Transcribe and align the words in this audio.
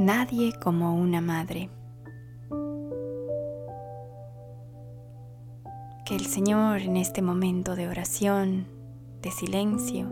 Nadie 0.00 0.54
como 0.54 0.94
una 0.94 1.20
madre. 1.20 1.68
Que 6.06 6.16
el 6.16 6.24
Señor 6.24 6.80
en 6.80 6.96
este 6.96 7.20
momento 7.20 7.76
de 7.76 7.86
oración, 7.86 8.66
de 9.20 9.30
silencio, 9.30 10.08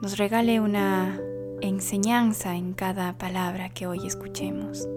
nos 0.00 0.16
regale 0.16 0.58
una 0.60 1.20
enseñanza 1.60 2.56
en 2.56 2.72
cada 2.72 3.18
palabra 3.18 3.68
que 3.68 3.86
hoy 3.86 4.06
escuchemos. 4.06 4.88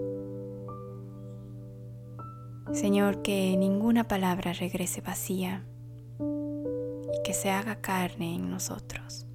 Señor, 2.72 3.20
que 3.20 3.54
ninguna 3.58 4.04
palabra 4.04 4.54
regrese 4.54 5.02
vacía 5.02 5.66
y 6.18 7.22
que 7.22 7.34
se 7.34 7.50
haga 7.50 7.82
carne 7.82 8.36
en 8.36 8.48
nosotros. 8.50 9.27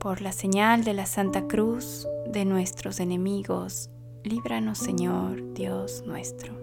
Por 0.00 0.20
la 0.20 0.30
señal 0.30 0.84
de 0.84 0.94
la 0.94 1.06
Santa 1.06 1.48
Cruz 1.48 2.06
de 2.24 2.44
nuestros 2.44 3.00
enemigos, 3.00 3.90
líbranos 4.22 4.78
Señor 4.78 5.54
Dios 5.54 6.04
nuestro. 6.06 6.54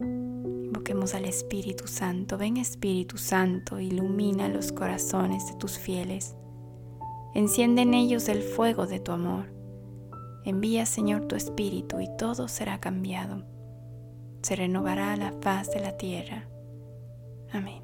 Invoquemos 0.00 1.14
al 1.14 1.24
Espíritu 1.24 1.88
Santo. 1.88 2.38
Ven 2.38 2.58
Espíritu 2.58 3.18
Santo, 3.18 3.80
ilumina 3.80 4.48
los 4.48 4.70
corazones 4.70 5.48
de 5.48 5.54
tus 5.54 5.76
fieles. 5.76 6.36
Enciende 7.34 7.82
en 7.82 7.94
ellos 7.94 8.28
el 8.28 8.42
fuego 8.42 8.86
de 8.86 9.00
tu 9.00 9.10
amor. 9.10 9.52
Envía 10.44 10.86
Señor 10.86 11.26
tu 11.26 11.34
Espíritu 11.34 11.98
y 11.98 12.08
todo 12.16 12.46
será 12.46 12.78
cambiado. 12.78 13.42
Se 14.42 14.54
renovará 14.54 15.16
la 15.16 15.32
faz 15.42 15.72
de 15.72 15.80
la 15.80 15.96
tierra. 15.96 16.48
Amén. 17.50 17.83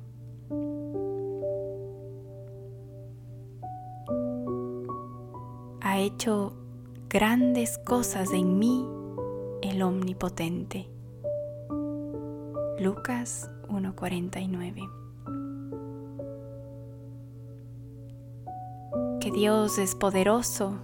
Ha 5.91 5.99
hecho 5.99 6.53
grandes 7.09 7.77
cosas 7.77 8.31
en 8.31 8.57
mí 8.57 8.87
el 9.61 9.81
Omnipotente. 9.81 10.89
Lucas 12.79 13.49
1:49 13.67 14.89
Que 19.19 19.31
Dios 19.31 19.77
es 19.79 19.93
poderoso 19.95 20.79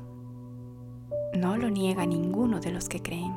no 1.34 1.56
lo 1.56 1.70
niega 1.70 2.06
ninguno 2.06 2.60
de 2.60 2.72
los 2.72 2.90
que 2.90 3.02
creen, 3.02 3.34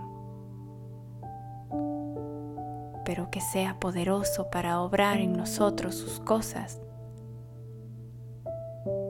pero 3.05 3.31
que 3.31 3.41
sea 3.41 3.79
poderoso 3.79 4.51
para 4.51 4.81
obrar 4.81 5.21
en 5.21 5.35
nosotros 5.35 5.95
sus 5.95 6.19
cosas, 6.19 6.81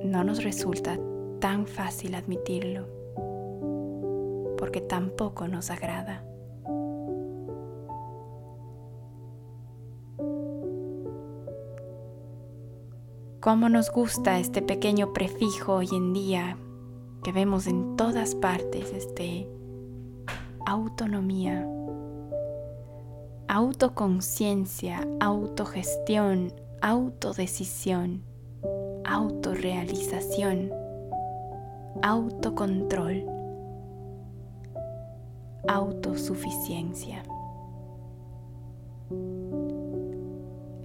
no 0.05 0.25
nos 0.25 0.45
resulta 0.45 0.99
tan 1.41 1.67
fácil 1.67 2.15
admitirlo, 2.15 2.87
porque 4.59 4.81
tampoco 4.81 5.49
nos 5.49 5.71
agrada. 5.71 6.25
Cómo 13.41 13.71
nos 13.71 13.91
gusta 13.91 14.39
este 14.39 14.61
pequeño 14.61 15.15
prefijo 15.15 15.77
hoy 15.77 15.89
en 15.93 16.13
día 16.13 16.59
que 17.25 17.33
vemos 17.33 17.67
en 17.67 17.97
todas 17.97 18.35
partes, 18.35 18.93
este 18.93 19.49
autonomía, 20.67 21.67
autoconciencia, 23.49 25.09
autogestión, 25.21 26.53
autodecisión, 26.83 28.25
autorrealización, 29.05 30.71
autocontrol, 32.03 33.25
autosuficiencia. 35.69 37.23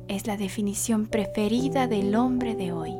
Es 0.07 0.27
la 0.27 0.37
definición 0.37 1.07
preferida 1.07 1.87
del 1.87 2.15
hombre 2.15 2.55
de 2.55 2.71
hoy. 2.71 2.95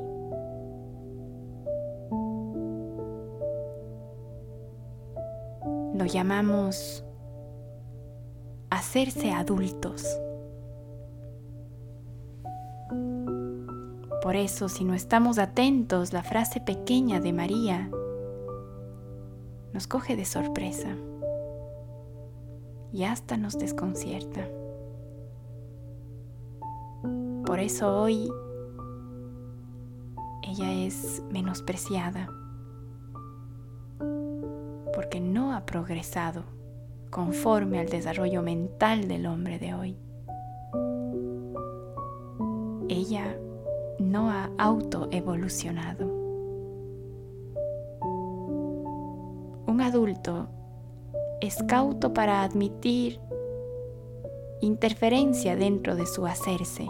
Lo 5.94 6.06
llamamos 6.06 7.06
hacerse 8.70 9.32
adultos. 9.32 10.06
Por 14.26 14.36
eso, 14.36 14.70
si 14.70 14.86
no 14.86 14.96
estamos 14.96 15.38
atentos, 15.38 16.12
la 16.12 16.24
frase 16.24 16.60
pequeña 16.60 17.20
de 17.20 17.32
María 17.32 17.92
nos 19.72 19.86
coge 19.86 20.16
de 20.16 20.26
sorpresa 20.26 20.98
y 22.92 23.04
hasta 23.04 23.38
nos 23.38 23.60
desconcierta. 23.60 24.50
Por 27.46 27.60
eso 27.60 28.02
hoy 28.02 28.28
ella 30.42 30.74
es 30.74 31.22
menospreciada 31.30 32.28
porque 34.96 35.22
no 35.22 35.54
ha 35.54 35.68
progresado 35.68 36.46
conforme 37.12 37.78
al 37.78 37.90
desarrollo 37.90 38.42
mental 38.42 39.08
del 39.08 39.28
hombre 39.28 39.60
de 39.60 39.76
hoy. 39.76 39.96
Ella 42.90 43.38
no 44.00 44.30
ha 44.30 44.50
autoevolucionado. 44.58 46.06
Un 49.68 49.82
adulto 49.82 50.48
es 51.42 51.62
cauto 51.64 52.14
para 52.14 52.44
admitir 52.44 53.20
interferencia 54.62 55.56
dentro 55.56 55.96
de 55.96 56.06
su 56.06 56.26
hacerse. 56.26 56.88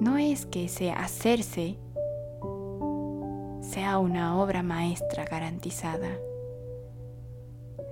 No 0.00 0.16
es 0.18 0.46
que 0.46 0.64
ese 0.64 0.90
hacerse 0.90 1.78
sea 3.60 3.98
una 3.98 4.40
obra 4.40 4.62
maestra 4.62 5.24
garantizada, 5.24 6.08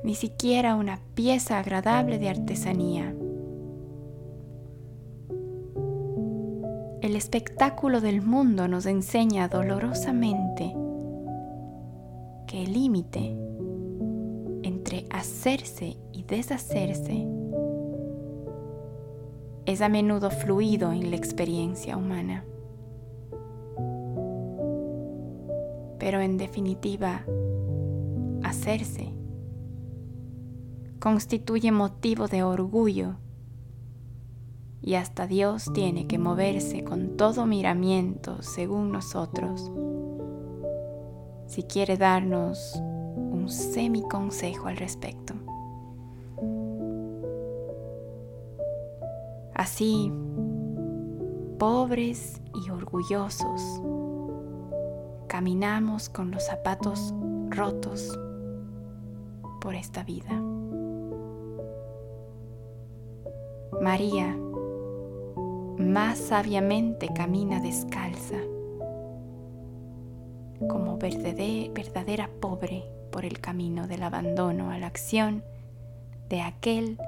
ni 0.02 0.14
siquiera 0.14 0.74
una 0.74 1.00
pieza 1.14 1.58
agradable 1.58 2.18
de 2.18 2.30
artesanía. 2.30 3.14
El 7.00 7.16
espectáculo 7.16 8.00
del 8.00 8.22
mundo 8.22 8.68
nos 8.68 8.86
enseña 8.86 9.48
dolorosamente 9.48 10.74
que 12.46 12.64
el 12.64 12.72
límite 12.72 13.36
entre 14.62 15.06
hacerse 15.10 15.96
y 16.12 16.24
deshacerse 16.24 17.26
es 19.66 19.80
a 19.80 19.88
menudo 19.88 20.30
fluido 20.30 20.92
en 20.92 21.10
la 21.10 21.16
experiencia 21.16 21.96
humana. 21.96 22.44
pero 25.98 26.20
en 26.20 26.38
definitiva, 26.38 27.24
hacerse 28.42 29.12
constituye 31.00 31.70
motivo 31.70 32.28
de 32.28 32.42
orgullo 32.42 33.16
y 34.80 34.94
hasta 34.94 35.26
Dios 35.26 35.70
tiene 35.72 36.06
que 36.06 36.18
moverse 36.18 36.84
con 36.84 37.16
todo 37.16 37.46
miramiento 37.46 38.42
según 38.42 38.92
nosotros 38.92 39.70
si 41.48 41.62
quiere 41.62 41.96
darnos 41.96 42.76
un 42.76 43.48
semi 43.48 44.02
consejo 44.02 44.68
al 44.68 44.76
respecto. 44.76 45.34
Así, 49.54 50.12
pobres 51.58 52.40
y 52.54 52.70
orgullosos, 52.70 53.82
caminamos 55.26 56.08
con 56.10 56.30
los 56.30 56.44
zapatos 56.44 57.12
rotos 57.48 58.16
por 59.60 59.74
esta 59.74 60.04
vida. 60.04 60.40
María 63.80 64.36
más 65.78 66.18
sabiamente 66.18 67.08
camina 67.14 67.60
descalza, 67.60 68.36
como 70.68 70.98
verdadera, 70.98 72.28
pobre 72.40 72.84
por 73.12 73.24
el 73.24 73.40
camino 73.40 73.86
del 73.86 74.02
abandono 74.02 74.70
a 74.70 74.78
la 74.78 74.88
acción 74.88 75.44
de 76.28 76.42
aquel 76.42 76.98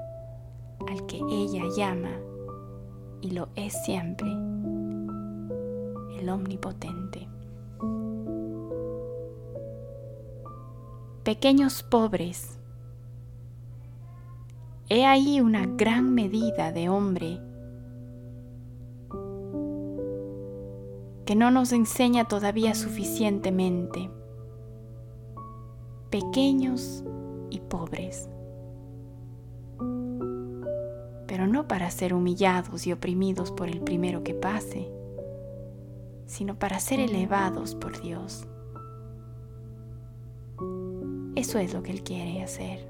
al 0.87 1.05
que 1.05 1.17
ella 1.17 1.63
llama 1.75 2.17
y 3.21 3.31
lo 3.31 3.49
es 3.55 3.73
siempre, 3.83 4.29
el 6.17 6.29
omnipotente. 6.29 7.27
Pequeños 11.23 11.83
pobres, 11.83 12.57
he 14.89 15.05
ahí 15.05 15.39
una 15.39 15.67
gran 15.67 16.15
medida 16.15 16.71
de 16.71 16.89
hombre 16.89 17.39
que 21.25 21.35
no 21.35 21.51
nos 21.51 21.71
enseña 21.71 22.27
todavía 22.27 22.75
suficientemente. 22.75 24.09
Pequeños 26.09 27.03
y 27.49 27.59
pobres 27.59 28.29
pero 31.31 31.47
no 31.47 31.65
para 31.65 31.89
ser 31.91 32.13
humillados 32.13 32.85
y 32.85 32.91
oprimidos 32.91 33.51
por 33.53 33.69
el 33.69 33.79
primero 33.79 34.21
que 34.21 34.33
pase, 34.33 34.91
sino 36.25 36.59
para 36.59 36.77
ser 36.81 36.99
elevados 36.99 37.73
por 37.73 38.01
Dios. 38.01 38.45
Eso 41.37 41.57
es 41.57 41.73
lo 41.73 41.83
que 41.83 41.91
Él 41.93 42.03
quiere 42.03 42.43
hacer. 42.43 42.85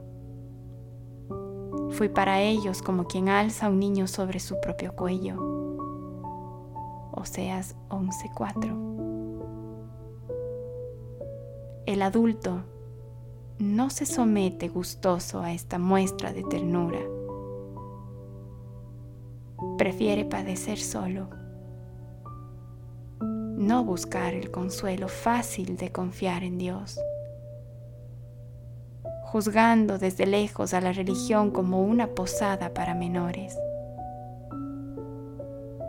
Fui 1.91 2.09
para 2.09 2.41
ellos 2.41 2.81
como 2.81 3.05
quien 3.05 3.29
alza 3.29 3.67
a 3.67 3.69
un 3.69 3.77
niño 3.77 4.07
sobre 4.07 4.39
su 4.39 4.59
propio 4.59 4.95
cuello. 4.95 5.60
Oseas 7.21 7.75
11:4. 7.89 8.75
El 11.85 12.01
adulto 12.01 12.63
no 13.59 13.89
se 13.89 14.05
somete 14.05 14.67
gustoso 14.67 15.41
a 15.41 15.53
esta 15.53 15.79
muestra 15.79 16.33
de 16.33 16.43
ternura 16.43 16.99
prefiere 19.81 20.25
padecer 20.25 20.77
solo, 20.77 21.27
no 23.19 23.83
buscar 23.83 24.35
el 24.35 24.51
consuelo 24.51 25.07
fácil 25.07 25.75
de 25.75 25.91
confiar 25.91 26.43
en 26.43 26.57
Dios, 26.57 26.99
juzgando 29.23 29.97
desde 29.97 30.25
lejos 30.25 30.73
a 30.73 30.81
la 30.81 30.93
religión 30.93 31.51
como 31.51 31.81
una 31.83 32.07
posada 32.07 32.73
para 32.73 32.93
menores. 32.93 33.57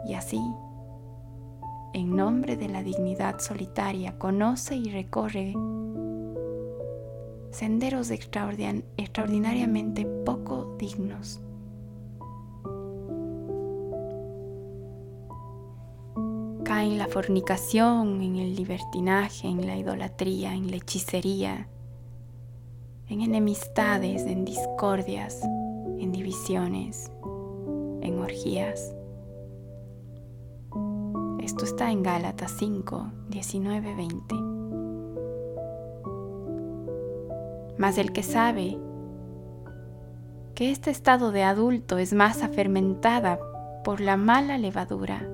Y 0.06 0.14
así, 0.14 0.40
en 2.02 2.14
nombre 2.16 2.56
de 2.56 2.68
la 2.68 2.82
dignidad 2.82 3.40
solitaria, 3.40 4.18
conoce 4.18 4.76
y 4.76 4.90
recorre 4.90 5.54
senderos 7.50 8.10
extraordinariamente 8.10 10.04
poco 10.24 10.76
dignos 10.78 11.40
en 16.82 16.98
la 16.98 17.06
fornicación, 17.06 18.22
en 18.22 18.36
el 18.36 18.56
libertinaje, 18.56 19.46
en 19.46 19.66
la 19.66 19.76
idolatría, 19.76 20.54
en 20.54 20.70
la 20.70 20.76
hechicería, 20.76 21.68
en 23.08 23.20
enemistades, 23.20 24.22
en 24.22 24.44
discordias, 24.44 25.42
en 25.42 26.12
divisiones, 26.12 27.10
en 28.00 28.18
orgías. 28.18 28.94
Esto 31.42 31.64
está 31.64 31.90
en 31.90 32.04
Gálatas 32.04 32.54
5, 32.56 33.10
19, 33.28 33.94
20. 33.96 34.34
Mas 37.76 37.98
el 37.98 38.12
que 38.12 38.22
sabe 38.22 38.78
que 40.54 40.70
este 40.70 40.92
estado 40.92 41.32
de 41.32 41.42
adulto 41.42 41.98
es 41.98 42.12
masa 42.12 42.48
fermentada 42.48 43.40
por 43.82 44.00
la 44.00 44.16
mala 44.16 44.56
levadura, 44.56 45.28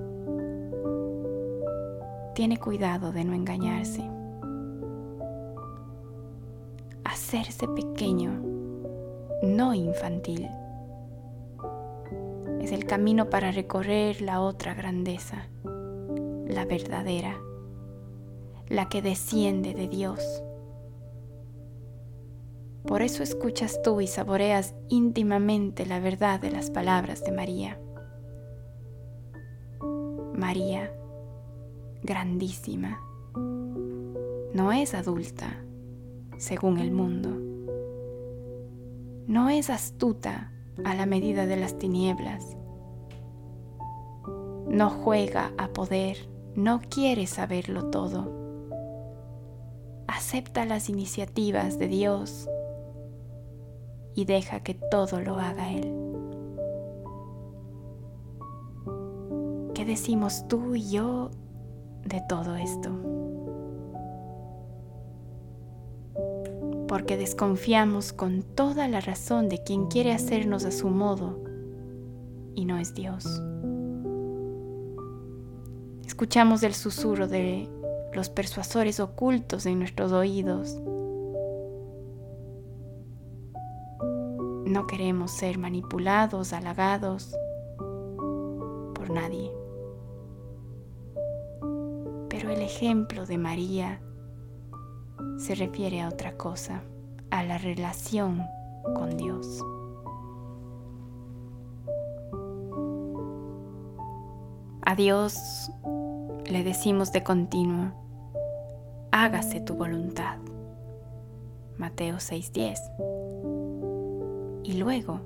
tiene 2.34 2.56
cuidado 2.56 3.12
de 3.12 3.24
no 3.26 3.34
engañarse. 3.34 4.02
Hacerse 7.04 7.68
pequeño, 7.68 8.30
no 9.42 9.74
infantil, 9.74 10.48
es 12.62 12.72
el 12.72 12.86
camino 12.86 13.28
para 13.28 13.50
recorrer 13.50 14.22
la 14.22 14.40
otra 14.40 14.72
grandeza, 14.72 15.48
la 16.48 16.64
verdadera, 16.64 17.40
la 18.68 18.88
que 18.88 19.02
desciende 19.02 19.74
de 19.74 19.88
Dios. 19.88 20.42
Por 22.86 23.02
eso 23.02 23.22
escuchas 23.22 23.80
tú 23.82 24.00
y 24.00 24.06
saboreas 24.06 24.74
íntimamente 24.88 25.84
la 25.84 26.00
verdad 26.00 26.40
de 26.40 26.50
las 26.50 26.70
palabras 26.70 27.22
de 27.22 27.32
María. 27.32 27.78
María 30.34 30.92
grandísima. 32.02 33.00
No 34.54 34.72
es 34.72 34.94
adulta, 34.94 35.62
según 36.38 36.78
el 36.78 36.90
mundo. 36.90 37.30
No 39.26 39.50
es 39.50 39.68
astuta 39.68 40.52
a 40.84 40.94
la 40.94 41.06
medida 41.06 41.46
de 41.46 41.56
las 41.56 41.76
tinieblas. 41.78 42.56
No 44.68 44.90
juega 44.90 45.52
a 45.58 45.68
poder, 45.68 46.16
no 46.54 46.80
quiere 46.80 47.26
saberlo 47.26 47.90
todo. 47.90 48.32
Acepta 50.06 50.64
las 50.64 50.88
iniciativas 50.88 51.78
de 51.78 51.88
Dios 51.88 52.48
y 54.14 54.24
deja 54.24 54.60
que 54.60 54.74
todo 54.74 55.20
lo 55.20 55.36
haga 55.36 55.72
Él. 55.72 55.94
¿Qué 59.74 59.84
decimos 59.84 60.46
tú 60.48 60.74
y 60.74 60.90
yo 60.90 61.30
de 62.08 62.22
todo 62.28 62.56
esto. 62.56 62.90
Porque 66.88 67.16
desconfiamos 67.16 68.12
con 68.12 68.42
toda 68.42 68.88
la 68.88 69.00
razón 69.00 69.48
de 69.48 69.62
quien 69.62 69.86
quiere 69.86 70.12
hacernos 70.12 70.64
a 70.64 70.70
su 70.70 70.88
modo 70.88 71.38
y 72.54 72.64
no 72.64 72.78
es 72.78 72.94
Dios. 72.94 73.42
Escuchamos 76.08 76.64
el 76.64 76.74
susurro 76.74 77.28
de 77.28 77.68
los 78.12 78.28
persuasores 78.28 78.98
ocultos 78.98 79.64
en 79.66 79.78
nuestros 79.78 80.10
oídos. 80.10 80.76
No 84.66 84.88
queremos 84.88 85.30
ser 85.30 85.58
manipulados, 85.58 86.52
halagados 86.52 87.32
por 88.94 89.10
nadie 89.10 89.52
el 92.50 92.62
ejemplo 92.62 93.26
de 93.26 93.38
María 93.38 94.00
se 95.36 95.54
refiere 95.54 96.00
a 96.00 96.08
otra 96.08 96.36
cosa, 96.36 96.82
a 97.30 97.42
la 97.42 97.58
relación 97.58 98.44
con 98.94 99.16
Dios. 99.16 99.62
A 104.82 104.94
Dios 104.94 105.70
le 106.48 106.64
decimos 106.64 107.12
de 107.12 107.22
continuo, 107.22 107.92
hágase 109.12 109.60
tu 109.60 109.74
voluntad. 109.74 110.38
Mateo 111.76 112.16
6:10. 112.16 112.78
Y 114.64 114.74
luego, 114.74 115.20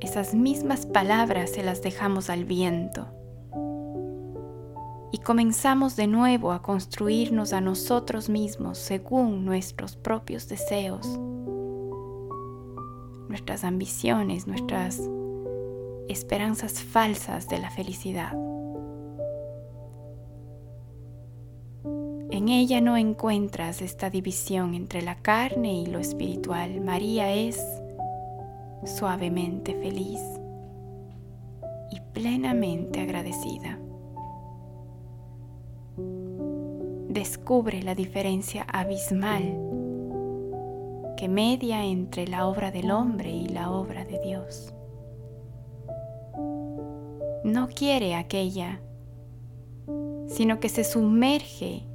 esas 0.00 0.34
mismas 0.34 0.86
palabras 0.86 1.50
se 1.50 1.62
las 1.62 1.82
dejamos 1.82 2.28
al 2.28 2.44
viento 2.44 3.06
y 5.12 5.18
comenzamos 5.18 5.96
de 5.96 6.06
nuevo 6.06 6.52
a 6.52 6.62
construirnos 6.62 7.52
a 7.52 7.60
nosotros 7.60 8.28
mismos 8.28 8.78
según 8.78 9.44
nuestros 9.44 9.96
propios 9.96 10.48
deseos, 10.48 11.06
nuestras 13.28 13.64
ambiciones, 13.64 14.46
nuestras 14.46 15.00
esperanzas 16.08 16.82
falsas 16.82 17.48
de 17.48 17.58
la 17.58 17.70
felicidad. 17.70 18.51
En 22.32 22.48
ella 22.48 22.80
no 22.80 22.96
encuentras 22.96 23.82
esta 23.82 24.08
división 24.08 24.74
entre 24.74 25.02
la 25.02 25.16
carne 25.16 25.74
y 25.74 25.86
lo 25.86 25.98
espiritual. 25.98 26.80
María 26.80 27.30
es 27.30 27.62
suavemente 28.84 29.74
feliz 29.74 30.20
y 31.90 32.00
plenamente 32.14 33.00
agradecida. 33.00 33.78
descubre 37.12 37.82
la 37.82 37.94
diferencia 37.94 38.62
abismal 38.62 39.42
que 41.16 41.28
media 41.28 41.84
entre 41.84 42.26
la 42.26 42.46
obra 42.46 42.70
del 42.70 42.90
hombre 42.90 43.30
y 43.30 43.48
la 43.48 43.70
obra 43.70 44.04
de 44.04 44.18
Dios. 44.20 44.74
No 47.44 47.68
quiere 47.68 48.14
aquella, 48.14 48.80
sino 50.26 50.58
que 50.58 50.70
se 50.70 50.84
sumerge 50.84 51.86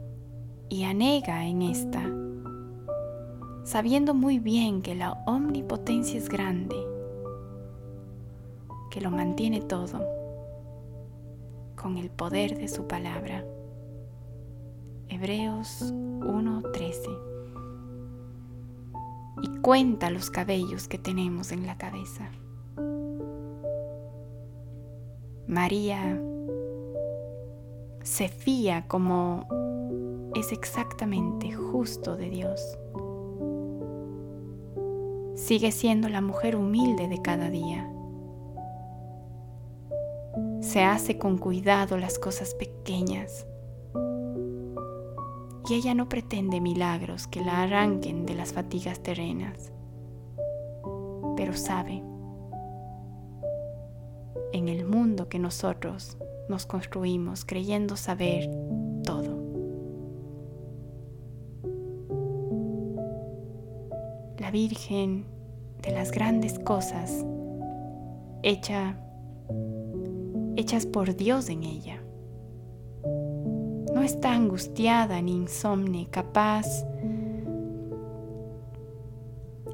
y 0.69 0.83
anega 0.83 1.45
en 1.45 1.62
esta. 1.62 2.03
sabiendo 3.63 4.13
muy 4.13 4.39
bien 4.39 4.81
que 4.81 4.95
la 4.95 5.12
omnipotencia 5.25 6.17
es 6.17 6.29
grande, 6.29 6.77
que 8.89 9.01
lo 9.01 9.12
mantiene 9.12 9.59
todo 9.59 10.00
con 11.75 11.97
el 11.97 12.09
poder 12.09 12.57
de 12.57 12.69
su 12.69 12.88
palabra. 12.88 13.43
Hebreos 15.09 15.91
1:13 15.91 17.09
y 19.41 19.57
cuenta 19.59 20.09
los 20.12 20.29
cabellos 20.29 20.88
que 20.88 20.97
tenemos 20.97 21.51
en 21.51 21.67
la 21.67 21.77
cabeza. 21.77 22.31
María 25.45 26.21
se 28.01 28.29
fía 28.29 28.88
como 28.88 29.45
es 30.36 30.51
exactamente 30.51 31.51
justo 31.51 32.15
de 32.15 32.29
Dios. 32.29 32.77
Sigue 35.36 35.72
siendo 35.72 36.10
la 36.10 36.22
mujer 36.22 36.55
humilde 36.55 37.07
de 37.07 37.22
cada 37.22 37.50
día. 37.50 37.91
Se 40.62 40.84
hace 40.84 41.17
con 41.17 41.38
cuidado 41.38 41.98
las 41.98 42.19
cosas 42.19 42.53
pequeñas. 42.55 43.46
Y 45.69 45.74
ella 45.74 45.93
no 45.93 46.10
pretende 46.10 46.62
milagros 46.62 47.27
que 47.27 47.41
la 47.41 47.62
arranquen 47.62 48.25
de 48.25 48.36
las 48.36 48.53
fatigas 48.53 49.01
terrenas, 49.01 49.72
pero 51.36 51.53
sabe, 51.53 52.03
en 54.53 54.69
el 54.69 54.86
mundo 54.86 55.27
que 55.29 55.39
nosotros 55.39 56.17
nos 56.50 56.65
construimos 56.65 57.43
creyendo 57.46 57.98
saber 57.98 58.50
Virgen 64.59 65.23
de 65.83 65.91
las 65.91 66.09
grandes 66.09 66.57
cosas 66.57 67.23
hecha, 68.41 68.97
hechas 70.55 70.87
por 70.87 71.15
Dios 71.15 71.49
en 71.49 71.61
ella. 71.61 72.01
No 73.93 74.01
está 74.01 74.33
angustiada 74.33 75.21
ni 75.21 75.33
insomne, 75.33 76.07
capaz. 76.09 76.65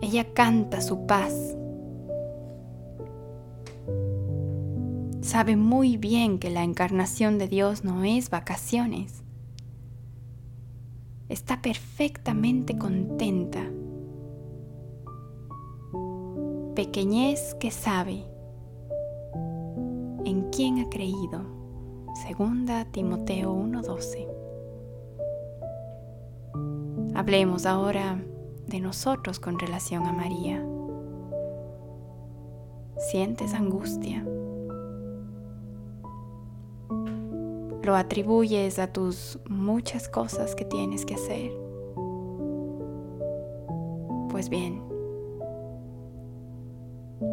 Ella 0.01 0.33
canta 0.33 0.81
su 0.81 1.05
paz 1.05 1.55
sabe 5.21 5.55
muy 5.55 5.95
bien 5.95 6.39
que 6.39 6.49
la 6.49 6.65
encarnación 6.65 7.37
de 7.37 7.47
Dios 7.47 7.85
no 7.85 8.03
es 8.03 8.29
vacaciones. 8.29 9.23
Está 11.29 11.61
perfectamente 11.61 12.77
contenta. 12.77 13.71
Pequeñez 16.83 17.55
que 17.61 17.71
sabe 17.71 18.25
en 20.25 20.49
quién 20.51 20.79
ha 20.79 20.89
creído. 20.89 21.45
Segunda 22.27 22.83
Timoteo 22.83 23.53
1:12. 23.53 24.27
Hablemos 27.15 27.65
ahora 27.65 28.21
de 28.67 28.81
nosotros 28.81 29.39
con 29.39 29.59
relación 29.59 30.05
a 30.07 30.11
María. 30.11 30.61
¿Sientes 32.97 33.53
angustia? 33.53 34.25
lo 37.81 37.95
atribuyes 37.95 38.77
a 38.79 38.87
tus 38.87 39.39
muchas 39.47 40.09
cosas 40.09 40.53
que 40.53 40.65
tienes 40.65 41.05
que 41.05 41.15
hacer. 41.15 41.51
Pues 44.29 44.49
bien, 44.49 44.92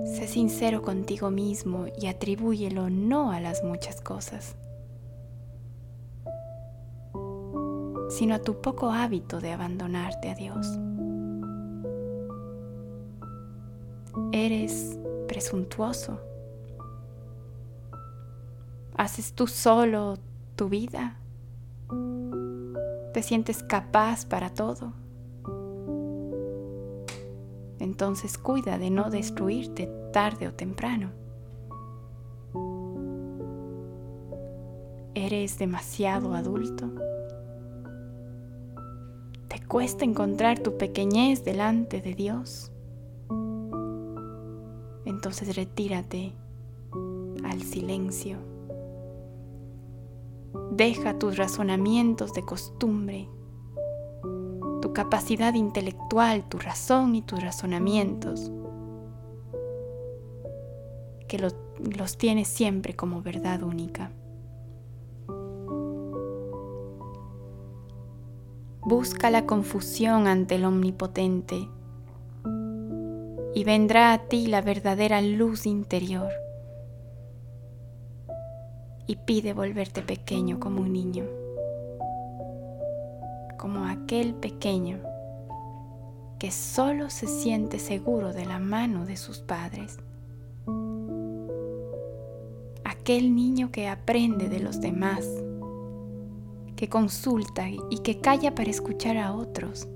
sé 0.05 0.27
sincero 0.27 0.83
contigo 0.83 1.31
mismo 1.31 1.87
y 2.01 2.07
atribúyelo 2.07 2.91
no 2.91 3.33
a 3.33 3.41
las 3.41 3.63
muchas 3.65 4.01
cosas, 4.01 4.57
sino 8.11 8.35
a 8.35 8.39
tu 8.41 8.61
poco 8.61 8.91
hábito 8.91 9.41
de 9.41 9.53
abandonarte 9.53 10.31
a 10.31 10.35
Dios. 10.35 10.67
Eres 14.33 14.99
presuntuoso. 15.29 16.21
Haces 18.97 19.33
tú 19.33 19.47
solo 19.47 20.19
tu 20.57 20.69
vida. 20.69 21.17
Te 23.15 23.23
sientes 23.23 23.63
capaz 23.63 24.27
para 24.27 24.51
todo. 24.51 24.93
Entonces 27.91 28.39
cuida 28.39 28.79
de 28.79 28.89
no 28.89 29.11
destruirte 29.11 29.91
tarde 30.13 30.47
o 30.47 30.55
temprano. 30.55 31.11
Eres 35.13 35.59
demasiado 35.59 36.35
adulto. 36.35 36.89
Te 39.49 39.61
cuesta 39.67 40.05
encontrar 40.05 40.61
tu 40.61 40.79
pequeñez 40.79 41.43
delante 41.43 42.01
de 42.01 42.15
Dios. 42.15 42.71
Entonces 45.05 45.57
retírate 45.57 46.33
al 47.43 47.61
silencio 47.61 48.39
Deja 50.71 51.19
tus 51.19 51.37
razonamientos 51.37 52.33
de 52.35 52.43
costumbre, 52.43 53.29
capacidad 54.93 55.55
intelectual, 55.55 56.49
tu 56.49 56.59
razón 56.59 57.15
y 57.15 57.23
tus 57.23 57.43
razonamientos, 57.43 58.51
que 61.29 61.39
los 61.39 62.17
tienes 62.17 62.49
siempre 62.49 62.95
como 62.95 63.23
verdad 63.23 63.63
única. 63.63 64.11
Busca 68.83 69.31
la 69.31 69.47
confusión 69.47 70.27
ante 70.27 70.57
el 70.57 70.65
Omnipotente 70.65 71.69
y 73.55 73.65
vendrá 73.65 74.13
a 74.13 74.19
ti 74.27 74.47
la 74.47 74.63
verdadera 74.63 75.21
luz 75.21 75.67
interior 75.67 76.31
y 79.07 79.17
pide 79.17 79.53
volverte 79.53 80.03
pequeño 80.03 80.61
como 80.61 80.81
un 80.81 80.93
niño, 80.93 81.25
como 83.61 83.85
aquel 83.85 84.35
pequeño 84.35 85.01
que 86.39 86.51
solo 86.51 87.11
se 87.11 87.27
siente 87.27 87.79
seguro 87.79 88.33
de 88.33 88.47
la 88.47 88.59
mano 88.59 89.05
de 89.05 89.19
sus 89.19 89.41
padres, 89.41 89.99
aquel 92.85 93.37
niño 93.37 93.71
que 93.71 93.87
aprende 93.87 94.49
de 94.49 94.61
los 94.61 94.81
demás, 94.81 95.29
que 96.75 96.89
consulta 96.89 97.69
y 97.69 97.99
que 97.99 98.19
calla 98.19 98.55
para 98.55 98.71
escuchar 98.71 99.19
a 99.19 99.35
otros 99.35 99.87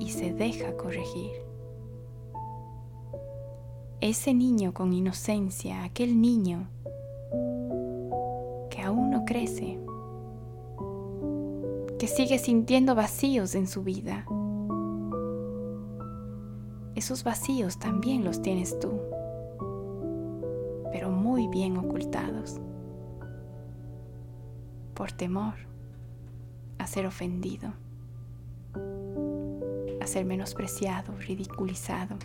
y 0.00 0.10
se 0.10 0.32
deja 0.32 0.76
corregir. 0.76 1.30
Ese 4.00 4.34
niño 4.34 4.74
con 4.74 4.92
inocencia, 4.92 5.84
aquel 5.84 6.20
niño 6.20 6.66
aún 8.82 9.10
no 9.10 9.24
crece, 9.24 9.78
que 12.02 12.08
sigue 12.08 12.40
sintiendo 12.40 12.96
vacíos 12.96 13.54
en 13.54 13.68
su 13.68 13.84
vida. 13.84 14.26
Esos 16.96 17.22
vacíos 17.22 17.78
también 17.78 18.24
los 18.24 18.42
tienes 18.42 18.76
tú, 18.80 19.00
pero 20.90 21.12
muy 21.12 21.46
bien 21.46 21.76
ocultados, 21.76 22.60
por 24.94 25.12
temor 25.12 25.54
a 26.78 26.88
ser 26.88 27.06
ofendido, 27.06 27.72
a 30.00 30.06
ser 30.08 30.24
menospreciado, 30.24 31.16
ridiculizado. 31.18 32.16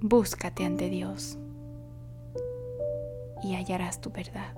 Búscate 0.00 0.64
ante 0.64 0.88
Dios 0.88 1.36
y 3.42 3.56
hallarás 3.56 4.00
tu 4.00 4.12
verdad. 4.12 4.54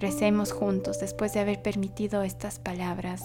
Recemos 0.00 0.52
juntos 0.52 0.98
después 0.98 1.34
de 1.34 1.40
haber 1.40 1.60
permitido 1.60 2.22
estas 2.22 2.58
palabras 2.58 3.22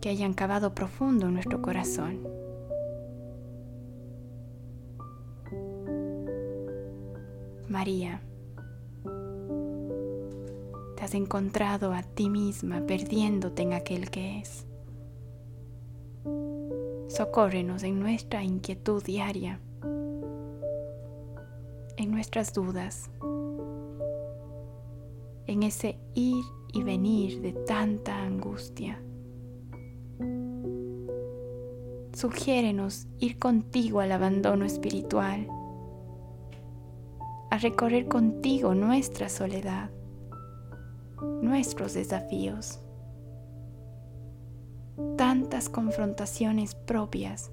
que 0.00 0.08
hayan 0.08 0.34
cavado 0.34 0.74
profundo 0.74 1.26
en 1.26 1.34
nuestro 1.34 1.62
corazón. 1.62 2.26
María, 7.68 8.20
te 10.96 11.04
has 11.04 11.14
encontrado 11.14 11.92
a 11.92 12.02
ti 12.02 12.28
misma 12.28 12.80
perdiéndote 12.86 13.62
en 13.62 13.72
aquel 13.72 14.10
que 14.10 14.40
es. 14.40 14.66
Socórrenos 17.06 17.84
en 17.84 18.00
nuestra 18.00 18.42
inquietud 18.42 19.00
diaria, 19.04 19.60
en 21.96 22.10
nuestras 22.10 22.52
dudas, 22.52 23.10
en 25.48 25.62
ese 25.62 25.98
ir 26.14 26.44
y 26.72 26.82
venir 26.82 27.40
de 27.40 27.52
tanta 27.52 28.22
angustia. 28.22 29.02
Sugiérenos 32.12 33.08
ir 33.18 33.38
contigo 33.38 34.00
al 34.00 34.12
abandono 34.12 34.64
espiritual, 34.64 35.48
a 37.50 37.58
recorrer 37.58 38.08
contigo 38.08 38.74
nuestra 38.74 39.28
soledad, 39.28 39.90
nuestros 41.40 41.94
desafíos, 41.94 42.80
tantas 45.16 45.68
confrontaciones 45.70 46.74
propias, 46.74 47.50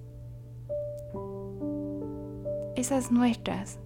esas 2.75 3.11
nuestras 3.11 3.79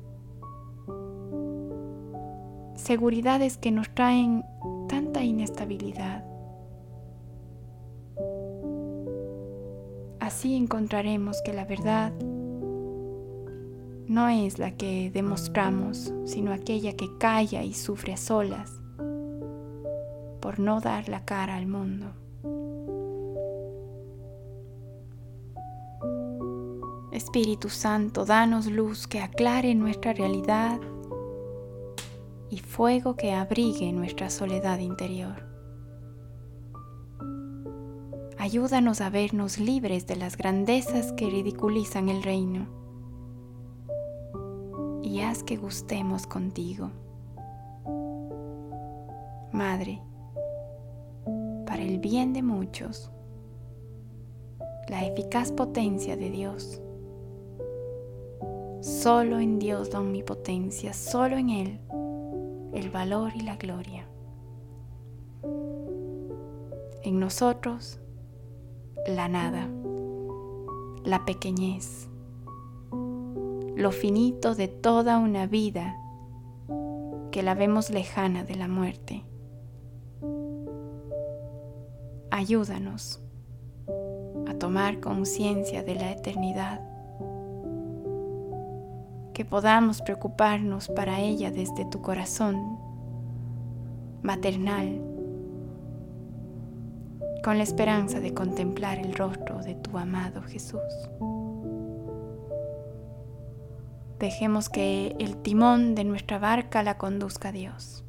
seguridades 2.89 3.60
que 3.60 3.69
nos 3.69 3.88
traen 3.93 4.43
tanta 4.88 5.24
inestabilidad. 5.24 6.25
Así 10.19 10.55
encontraremos 10.55 11.39
que 11.43 11.53
la 11.53 11.65
verdad 11.65 12.12
no 14.08 14.27
es 14.27 14.58
la 14.58 14.72
que 14.72 15.12
demostramos, 15.13 16.12
sino 16.25 16.51
aquella 16.51 16.93
que 16.93 17.15
calla 17.19 17.62
y 17.62 17.75
sufre 17.75 18.13
a 18.13 18.17
solas 18.17 18.72
por 20.41 20.58
no 20.58 20.81
dar 20.81 21.10
la 21.10 21.24
cara 21.25 21.58
al 21.58 21.67
mundo. 21.67 22.08
Espíritu 27.12 27.69
Santo, 27.69 28.25
danos 28.25 28.65
luz 28.65 29.05
que 29.05 29.19
aclare 29.19 29.75
nuestra 29.75 30.12
realidad 30.12 30.79
y 32.50 32.58
fuego 32.58 33.15
que 33.15 33.32
abrigue 33.34 33.91
nuestra 33.91 34.29
soledad 34.29 34.79
interior. 34.79 35.48
Ayúdanos 38.38 39.01
a 39.01 39.10
vernos 39.10 39.60
libres 39.60 40.08
de 40.08 40.15
las 40.15 40.38
grandezas 40.38 41.12
que 41.12 41.29
ridiculizan 41.29 42.10
el 42.10 42.24
reino 42.24 42.68
y 45.03 45.22
haz 45.22 45.44
que 45.44 45.58
gustemos 45.58 46.25
contigo. 46.25 46.91
Madre, 49.51 50.01
para 51.65 51.84
el 51.84 52.00
bien 52.00 52.34
de 52.34 52.41
muchos, 52.41 53.12
la 54.88 55.06
eficaz 55.06 55.51
potencia 55.51 56.15
de 56.15 56.29
Dios. 56.29 56.82
Solo 58.82 59.39
en 59.39 59.60
Dios 59.60 59.91
la 59.91 60.00
omnipotencia, 60.00 60.94
solo 60.94 61.38
en 61.38 61.50
Él 61.50 61.79
el 62.73 62.89
valor 62.89 63.31
y 63.35 63.41
la 63.41 63.55
gloria. 63.55 64.07
En 67.03 67.19
nosotros, 67.19 67.99
la 69.07 69.27
nada, 69.27 69.69
la 71.03 71.25
pequeñez, 71.25 72.09
lo 73.75 73.91
finito 73.91 74.55
de 74.55 74.67
toda 74.67 75.17
una 75.17 75.47
vida 75.47 75.95
que 77.31 77.43
la 77.43 77.55
vemos 77.55 77.89
lejana 77.89 78.43
de 78.43 78.55
la 78.55 78.67
muerte. 78.67 79.23
Ayúdanos 82.31 83.21
a 84.47 84.53
tomar 84.55 84.99
conciencia 84.99 85.83
de 85.83 85.95
la 85.95 86.11
eternidad 86.11 86.88
que 89.39 89.46
podamos 89.46 90.01
preocuparnos 90.01 90.89
para 90.89 91.22
ella 91.22 91.50
desde 91.50 91.86
tu 91.86 92.01
corazón 92.01 92.77
maternal, 94.22 95.01
con 97.42 97.57
la 97.57 97.63
esperanza 97.63 98.20
de 98.20 98.33
contemplar 98.33 99.00
el 99.00 99.16
rostro 99.16 99.59
de 99.59 99.75
tu 99.75 99.98
amado 99.98 100.42
Jesús. 100.42 100.81
Dejemos 104.20 104.68
que 104.68 105.16
el 105.20 105.37
timón 105.37 105.96
de 105.96 106.03
nuestra 106.03 106.37
barca 106.37 106.83
la 106.83 106.98
conduzca 106.98 107.48
a 107.48 107.51
Dios. 107.53 108.03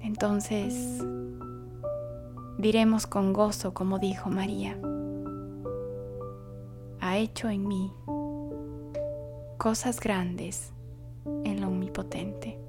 Entonces 0.00 1.04
diremos 2.58 3.06
con 3.06 3.32
gozo 3.32 3.72
como 3.74 4.00
dijo 4.00 4.28
María 4.28 4.76
ha 7.02 7.18
hecho 7.18 7.50
en 7.50 7.66
mí 7.66 7.92
cosas 9.58 9.98
grandes 9.98 10.72
en 11.44 11.60
lo 11.60 11.66
omnipotente. 11.66 12.61